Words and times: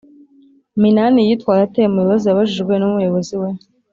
Minani 0.81 1.27
yitwaye 1.27 1.61
ate 1.67 1.81
mu 1.93 1.99
bibazo 2.03 2.25
yabajijwe 2.27 2.73
n‘umuyobozi 2.77 3.35
we? 3.41 3.49